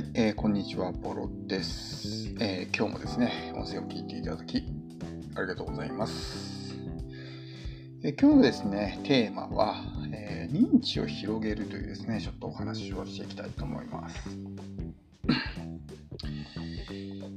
[0.00, 4.64] い、えー、こんにちは、ポロです、えー、今日もですね、音声を聞いていただき、
[5.36, 6.74] ありがとうございます。
[8.02, 9.76] えー、今日のですね、テーマは、
[10.12, 14.38] え認知を広げるというですね、ちょっとお話をしていきたいと思います。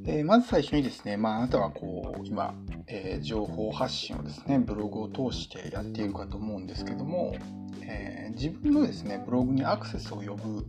[0.08, 2.56] えまず最初にですね、まあ、あなたはこう、今、
[2.88, 7.36] え情報発信をですね、ブログを通してやっているかと思うんですけども、
[7.82, 10.66] え自分のですね、ブログにアクセスを呼ぶ、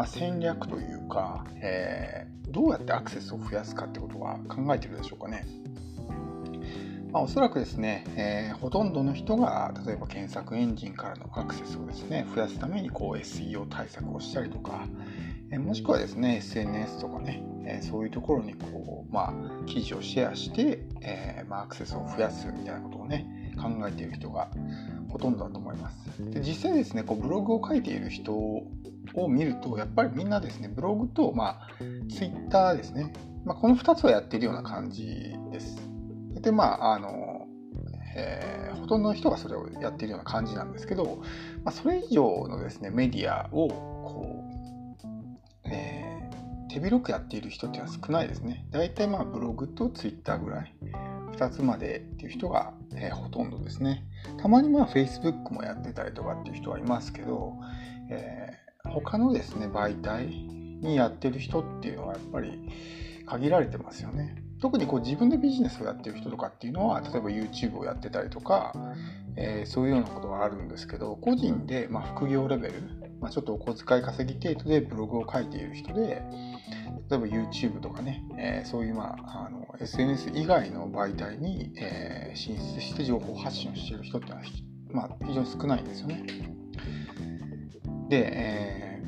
[0.00, 5.44] まあ、戦略というか、えー、どうやってアクセスを増やすかってことは考えてるでしょうかね。
[7.12, 14.86] まあ、おそらくですね、えー、ほとんどの人が例えば検索エンジンからのアクセスをですね増やすためにこう SEO 対策をしたりとか、
[15.50, 24.48] えー、もしくはですね SNS とかね、えー、そういうところにこう、まあ、記事をシェアして、えまあ、アクセスを増やすみたいなことをね考えている人が
[25.10, 26.30] ほとんどだと思います。
[26.30, 28.32] で実際ですねこうブログを書いている人
[29.14, 31.68] を見るとやっぱりみんなですねブログと、まあ、
[32.10, 33.12] ツイッターですね、
[33.44, 35.76] まあ、この2つをやっているような感じです。
[36.40, 37.46] でまああの、
[38.16, 41.22] えー、ほとんどの人がそれをやっているような感じなんですけど、
[41.64, 44.44] まあ、それ以上のですねメディアをこ
[45.04, 48.66] う、えー、手広くやっている人っていうのは少ないですね。
[48.70, 50.74] 大体まあブログとツイッターぐらい。
[51.40, 54.04] 2つまでっていう人が、えー、ほとんどですね。
[54.38, 57.54] たまにまあ Facebook もやってたりとかっていう人はいますけど、
[58.10, 58.59] えー、
[58.90, 62.58] 他のですね、媒体にやってる人っていうのはやっぱり
[63.26, 64.42] 限られてますよね。
[64.60, 68.74] 特にこう自分でビジネスをやってる人とかっていうのは、例えば YouTube をやってたりとか、
[69.36, 72.74] えー、そういうようなことがあるんですけど、個人でま副業レベル、
[73.20, 76.22] まあ、ちょっとお小遣い稼ぎ程度でブログを書いている人で、
[77.08, 86.24] 例えば YouTube とかね、えー、そういう、まあ、あの SNS 以外の媒体に、えー、進出して情報発信をしている人っていうのは、まあ、非常に少ないんですよね。
[88.10, 89.02] で、え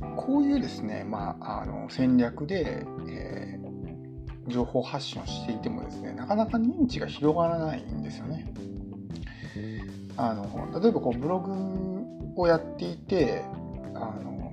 [0.00, 8.52] ー、こういうですね、まあ、あの戦略で、えー、情報発信をしていてもですね、なかなか認知が広がらないんですよね。
[10.16, 13.42] あの例えばこうブログをやっていて
[13.94, 14.52] あの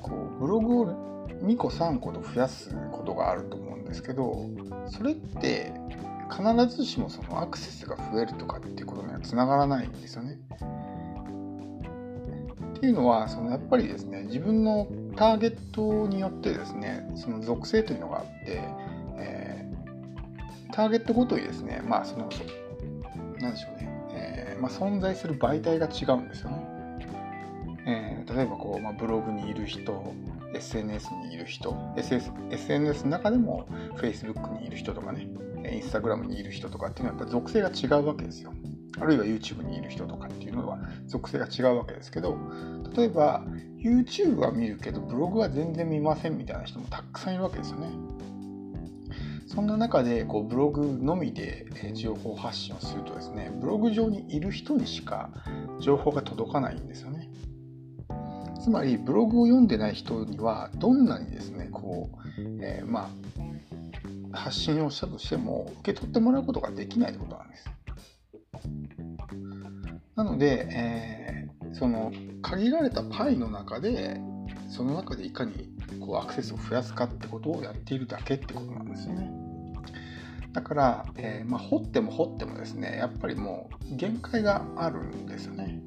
[0.00, 0.86] こうブログを
[1.42, 4.50] 2個3個と増やすことがあると思うんですけど
[4.88, 5.72] それって
[6.30, 10.38] 必ずしもそのアクセスが増えるとかっていうことにはつながらないんですよね。
[12.76, 18.60] っていうのはそのやっぱりですね自分のターゲットによってですねその属性というのがあって、
[19.16, 22.28] えー、ターゲットごとにですねまあその
[23.40, 26.76] 何でしょうね、えー、まあ、存在する媒体が違うんですよね。
[27.88, 30.12] えー、例えばこう、まあ、ブログにいる人
[30.54, 35.28] SNS にいる人 SS SNS の中でも Facebook にいる人とかね
[35.62, 38.52] Instagram にいる人とかっていうのはやっぱ属性が違うわけですよ
[39.00, 42.38] あるいは YouTube にいる人とかっていうのは属性が違うわけですけど
[42.96, 43.44] 例えば
[43.78, 47.90] YouTube は見るけどブログは全然見ませんみたいな人もたくさんいるわけですよね
[49.46, 55.30] そんな中でこうブログのみで情報発信をするとですねブログ上にいる人にしか
[55.80, 57.30] 情報が届かないんですよね
[58.60, 63.08] つまりブログを読んでない人にはどんなにですねこう、えー、ま
[64.34, 67.75] あ発信をしたとしても受け取ってもらうことができないってことなんです。
[70.26, 74.20] ので、えー、その限られたパイの中で
[74.68, 75.70] その中でいかに
[76.00, 79.30] こうアクセスを増やすかってことをやっているだけってことなんですよね。
[80.52, 85.80] だから、えー、まあ、掘っても掘ってもですねやっぱりもう限界があるんですよね。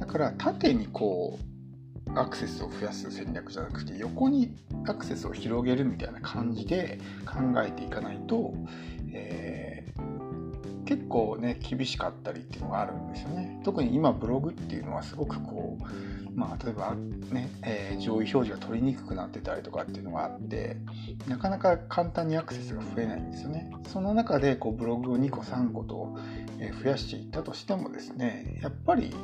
[0.00, 1.48] だから縦にこう
[2.18, 4.54] アクセスを増やす戦略じゃなくて横に
[4.86, 8.54] アクセスを広げるみたいな感じで考えていかないと、
[9.12, 9.57] えー、
[10.88, 13.60] 結構ね厳しかったりっていうのがあるんですよね。
[13.62, 20.78] 特に今ブログっていうのはすごくこうまあ例えばね、えー、上位表示が取りにくくなってたりとかっていうのがあって
[21.26, 23.70] なかなか簡単にアクセスが増えないんですよね。
[23.86, 26.16] その中でこうブログを2個3個と
[26.82, 29.14] 増やしていったとしてもですねやっぱり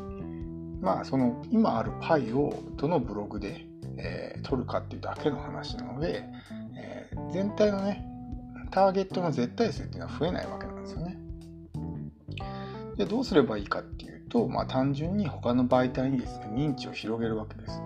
[0.83, 3.65] まあその今あるパイをどのブログで、
[3.97, 6.25] えー、取るかっていうだけの話なので、
[6.77, 8.05] えー、全体のね
[8.71, 10.74] ターゲットの絶対数っていうのは増えないわけなんです
[12.95, 13.05] よね。
[13.05, 17.81] でどうすればいいかっていうと、まあ、単純に他の媒体にですね認知を広げるわけです。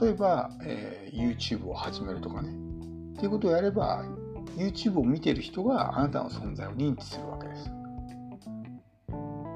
[0.00, 2.50] 例えば、えー、YouTube を始めるとかね。
[2.50, 4.04] っていうことをやれば
[4.56, 7.70] YouTube を見てる人があなたの存在を認知するわけです。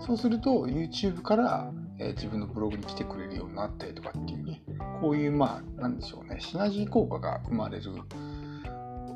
[0.06, 4.62] そうすると YouTube からえー、自分のブログに来てくれるようになったりとかっていうね、
[5.00, 7.93] こういう、まあ、なんでしょうね、シナジー効果が生まれる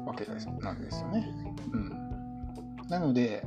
[0.07, 1.29] わけなんですよね。
[1.73, 2.89] うん。
[2.89, 3.45] なので、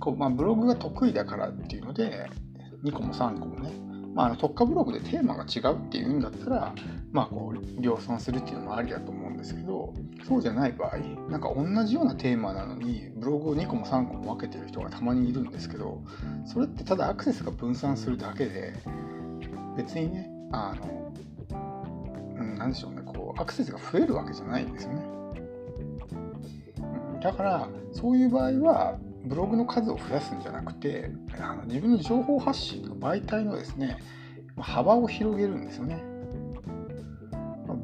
[0.00, 2.28] こうまあ、ブログが得意だからっていうので、
[2.82, 3.70] 2個も3個もね、
[4.14, 6.74] まあ、の特化ブログでテーマが違うっていうんだったら、
[7.12, 9.94] まあ、こう量産するっていうのもありだと思うんですけど
[10.26, 10.98] そうじゃない場合
[11.30, 16.02] なんか同じようなテーマなのにブログを2個も3個も分けてる人がたまにいるんですけど
[16.44, 18.74] それってただアクセスが分散するだけで
[19.76, 21.12] 別にねあの、
[22.38, 25.04] うん、なんでしょうねこうアクセスが増えるわけじゃないんですよね。
[27.22, 33.98] だからそういう場合はブログの数を増やすんじゃなくてあの自分の情報発信の媒体のですね
[34.58, 36.02] 幅を広げるんですよね。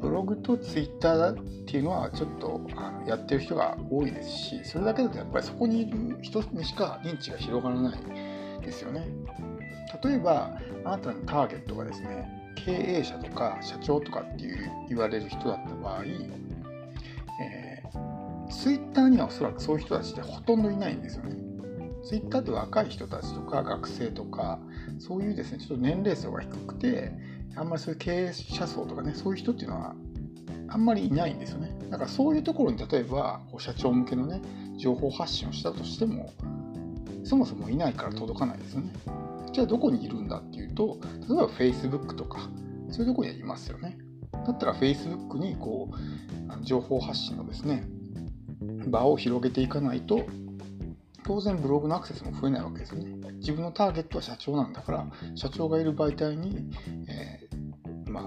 [0.01, 9.07] ブログとツイッターっていうのはちょっとあのやってる人が多いですしそれだけだとやっぱりそこにいる人にしか認知が広がらないですよね。
[10.03, 16.03] 例えばあなたのターゲットがですね経営者とか社長とかっていう言われる人だった場合、
[18.49, 21.35] ツイッターにはおそらくそういう人たちってほとんどいないんですよね。
[22.03, 24.59] ツイッターって若い人たちとか学生とか
[24.97, 27.11] そういうですねちょっと年齢層が低くて
[27.55, 29.95] あんまりそういう経営者層とかねそういう人っていうのは
[30.69, 31.75] あんまりいないんですよね。
[31.89, 34.41] だからそういうところに例えばこう社長向けのね
[34.77, 36.33] 情報発信をしたとしても
[37.23, 38.93] そもそもいないから届かないですよね。
[39.51, 42.49] じゃあどこにいるんだっていうと例えば Facebook とか
[42.89, 43.97] そういうとこにはいますよね。
[44.31, 47.83] だったら Facebook にこう情報発信のですね
[48.87, 50.25] 場を広げていかないと
[51.27, 53.31] 当然ブログのアクセスも増えないわけですよね。
[53.39, 55.05] 自分のターゲットは社長なんだから、
[55.35, 56.69] 社長がいる媒体に、
[57.09, 58.23] えー、まあ、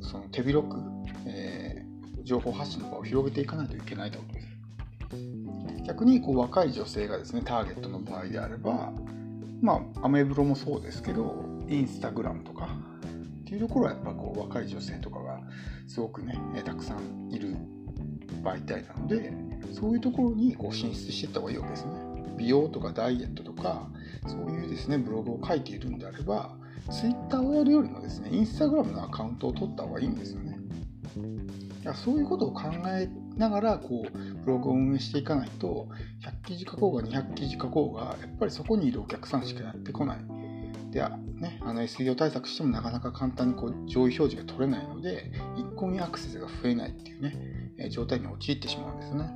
[0.00, 0.76] その手広く、
[1.24, 5.84] えー、情報発信の場を広げていかないといけないということです。
[5.86, 8.92] 逆にこう若い女性がですね、ターゲットの場合であれば、
[9.60, 12.76] まあ、アメブロもそうですけど、インスタグラムとか、
[13.42, 15.40] っていうところはやっぱこう若い女性とかが
[15.86, 17.56] すごくね、たくさんいる
[18.42, 19.32] 媒体なので、
[19.72, 21.92] そういうところにこう進出していった方がいいわけですね。
[22.36, 23.88] 美容とかダイエットとか、
[24.26, 26.54] そういうですね、ブログを書いているんであれば、
[26.90, 30.58] Twitter をやるよりもですね、Instagram のアカウントを取った方がいいんですよね。
[31.94, 35.88] そういうことを考えながらこうブログを運営していかないと
[36.20, 40.18] 100記事書こうが200記事書こうがやっぱりそこにいるお客さんしかやってこない。
[40.92, 49.30] ではね、あの SEO 対策してもなかなか簡単にこう上位表示が取れないので一向にアクセスが増えないっていうね状態に陥ってしまうんですね。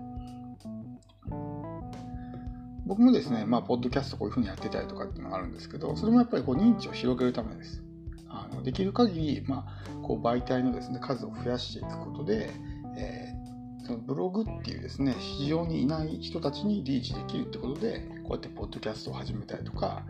[2.87, 7.83] 僕もですね、まあ、ポッドキャストこういうふうにやってたりとかっていうのがあるんですけど、それもやっぱりこう認知を広げるためです。
[8.29, 12.51] あのできる限り、まあ、こう媒体のですね、数を増やしていくことで、
[12.97, 20.05] えー、そのブログっていうですね、市場にいない人たちにリーチできるってことで、こうやってポッドキャストを始めたりとか、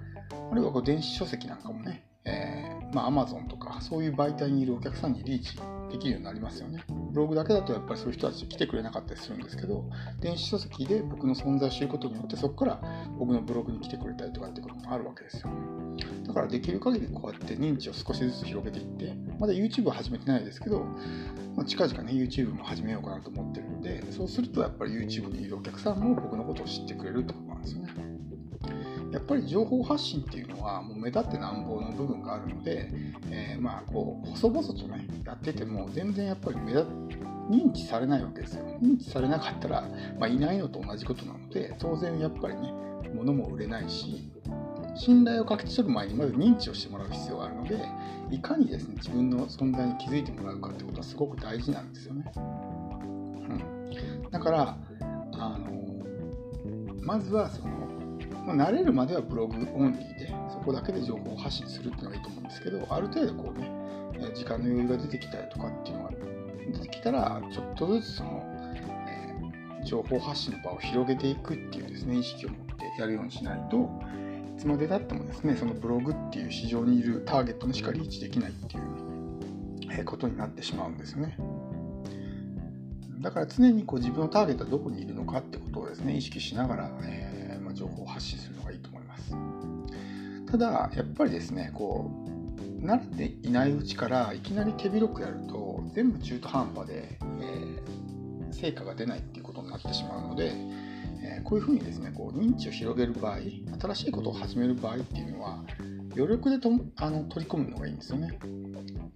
[0.50, 5.56] あるいはこう電子書籍なんかもね、えー、まあ、Amazon とか、そういう媒体にいるお客さんにリーチ
[5.90, 6.84] できるようになりますよね。
[6.88, 9.84] ブログだけだとやっぱりそういう人たち来てくれなかったりするんですけど、
[10.20, 12.80] 電子書籍で僕の存在を知ることによって、そこから
[13.18, 15.50] 僕のブログに来てくれたりとかっていうこともあるわけですよ。
[16.26, 20.80] だからできる限りこうやって認知を少しずつ広げていって、まだ YouTube は始めてないですけど、
[21.54, 28.05] まあ、近々ね、YouTube も始めようかなと思ってるんで、そうするとやっぱり YouTube にいるお客さんも僕のことを知ってくれるってことなんですよね。
[29.16, 32.90] やっぱり情報発信っていうのはもう目立ってなんぼの部分があるので、
[33.30, 36.86] えー、まあこう細々とねやってても全然やっぱり目立
[37.50, 38.64] 認知されないわけですよ。
[38.82, 42.74] 認知されなかったら、まあ、いないのと同じことなので当然やっぱりね
[43.14, 44.30] 物も売れないし
[44.94, 47.88] 信頼を勝ち取る前にまず認知をしてもらう必要があるので
[48.30, 54.76] いかにですね自分の存在に気づいてもらうかってことはすごく大事なんですよね、うん、だから
[55.32, 55.86] あの
[57.00, 57.95] まずはその
[58.46, 63.68] まあ、慣れるまではブログオンリーで、そこだけで情報を発信するっていうのがいいと思うんですけど、ある程度こうね、
[64.34, 66.10] 時間の余裕が出てきたりとかっていうのが
[66.72, 68.42] 出てきたら、ちょっとずつその、
[69.08, 73.90] え、情報発信の場を広げていくっていうですね、意識を持ってやるようにしないと、
[74.56, 78.82] いつまでたってもですね、そのブログっていう市場にいるターゲットにしかリーチできないっていう、
[79.90, 81.36] えことになってしまうんですよね。
[83.20, 87.45] だから常にこう自分のターゲットはどこにいるのかってことをですね、意識しながら、えー
[87.76, 89.36] 情報を発信するのがいいと思います。
[90.50, 92.10] ただ、やっぱりですね、こ
[92.82, 100.52] う、慣れていないうちからいきなり手広くやると、全部中途半端で、えー、成果が出ないっていうことになってしまうので、
[101.22, 103.38] えー、こういうふうにですね、こう認知を広げる場合、
[103.80, 105.64] 新しいことを始める場合っていうのは、
[106.14, 108.38] 余力でとあの取り込むのがいいんですよね。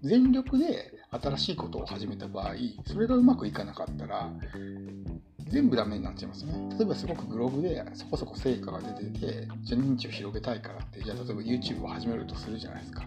[0.02, 2.54] 全力で新しいことを始めた場合、
[2.86, 4.30] それがうまくいかなかったら、
[5.50, 6.52] 全部ダメになっちゃいますね。
[6.78, 13.04] 例えばすごくブログでそこそこ成果が出てて、じゃあ認知を広げたいからって、じゃあ例えば YouTube を始めるとするじゃないですか。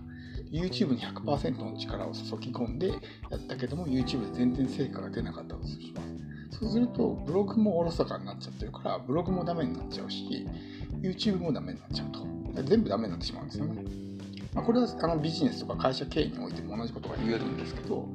[0.52, 2.96] YouTube に100%の力を注ぎ込んでや
[3.38, 6.02] ったけども YouTube で全然成果が出なかったとしま
[6.52, 6.60] す。
[6.60, 10.48] そうするとブログもおろそかになっちゃってるからブログもダメになっちゃうし
[11.02, 12.24] YouTube もダメになっちゃうと。
[12.62, 13.84] 全部ダメになってしまうんですよね。
[14.54, 18.08] まあ、これはあのビジネスとか会社経営においても同じことが言えるんですけど、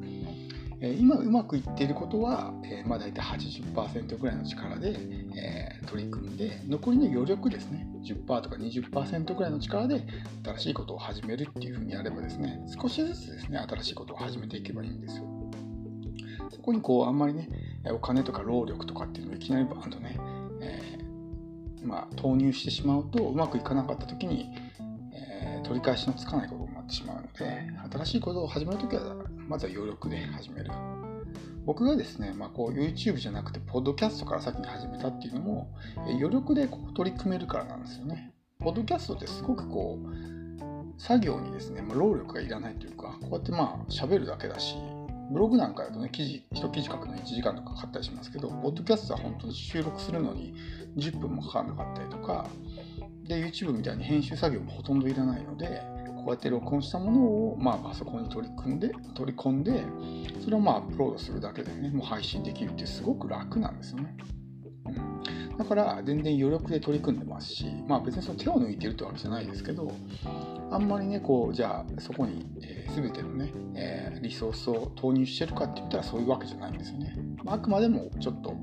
[0.80, 4.97] 今うまくいっていることは、えまあ、大体80%ぐらいの力で、
[5.35, 7.88] え取り組んで残りの余力ですね。
[8.04, 10.06] 10%とか20%ぐらいの力で
[10.44, 15.25] 新しいことを始めるっていうふうにやればですね少しずつですね新しいことを始めていけばいいんですよ。
[16.50, 17.49] そこにこうあんまりね
[17.92, 20.16] お金とか労力とかっていうのをいきなりバーンとね、
[20.61, 24.50] えー、まあ、投入してしまうとうまくいかなかった時に、
[25.12, 29.16] えー、取り返しのつかないことになってしまうので新しいことを始める時は
[29.48, 30.70] まずは余力で始める。
[31.64, 38.32] 僕がですね、まあ、こう YouTube じゃなくて、ポッドキャストから先に始めたっていうのも、余力でこう取り組めるからなんですよね。
[38.58, 44.76] ポッドキャストってすごくこう、作業にですね、まあ、労力がいらないというか、こうやってまあ喋るだけだし、
[45.30, 50.54] ブログなんかだとね、記事、一記事書くのに1時間とかかかったりしますけど、ポッドキャストは本当に収録するのに
[50.96, 52.46] 10分もかからなかったりとか、
[53.24, 55.82] で、YouTube みたいに編集作業もほとんどいらないので、
[56.28, 59.82] こうやって録音したものを、まあ、パソコンに取り組んで取り込んで
[60.44, 64.14] それをまあアップロードするだけでねもう配信できるってすごく楽なんですよね。
[64.85, 69.90] うん、だから全然余力で取り組んでますし、まあ、別にその手を抜いてるってわけじゃないですけど
[70.70, 77.16] あんまりねこうじゃあそこに、えー、全てのね、えー、リソースを投入してるかって言ったらそういうわけじゃないんですよね。
[77.42, 78.54] まあ、あくまでもちょっと、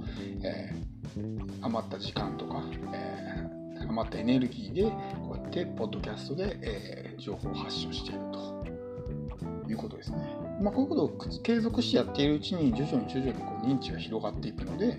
[0.44, 3.50] えー、余った時間とか、え
[3.90, 10.18] 余ったエネルギーでこうやってポッドキャストで、えー、情報を発信しているということですね。
[10.62, 14.98] まあ、こういうことを継続してやっているうちに徐々に徐々にこう認知が広がっていくので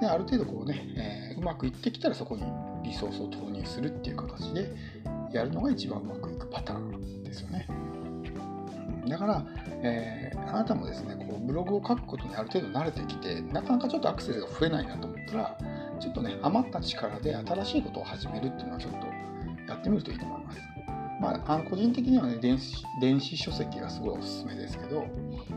[0.00, 2.42] である程度こうね、えー、うまくいってきたらそこに
[2.82, 4.74] リソースを投入するっていう形で
[5.32, 7.68] やるのが一番うまくいくパターンですよね。
[9.08, 9.46] だから、
[9.82, 15.58] えー、あなたもですねこうブログを書くことにある程度慣れてきてなかなかちょっとアクセスが増えないなと思ったら
[15.98, 19.06] ちょっとね、余った力で新しいことを始めるっていうのはちょっと
[19.68, 20.58] やってみるといいと思います。
[21.20, 25.04] まあ、あの個人的にはね電子、電子書籍がすごいおすすめですけど、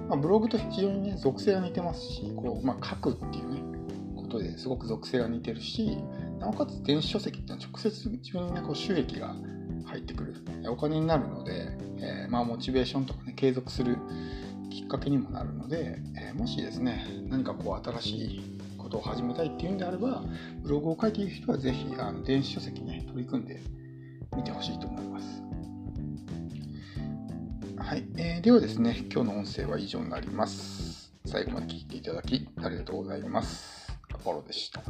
[0.09, 3.61] まあ、ブログと非常にね、属性が似てますし、こうまあ、書くっていうね、
[4.15, 5.97] ことですごく属性が似てるし、
[6.39, 9.35] なおかつ電子書籍っていうのは直接自分にね、こう収益が
[9.85, 10.35] 入ってくる、
[10.69, 13.97] お金になるので、えー、まあ、モチベーションとかね、継続する
[14.71, 18.59] きっかけにもなるので、えー、もしですね、何かこう新しい
[18.91, 20.21] ことを始めたいっていうんであれば、
[20.61, 23.61] ブログを書いている人はぜひあの電子書籍ね、取り組んで
[24.35, 25.41] みてほしいと思います。
[27.77, 31.13] はい、えー、ではですね、今日の音声は以上になります。
[31.25, 33.89] 最後まで聞いていただきありがとうございます。
[34.13, 34.83] アポロでした。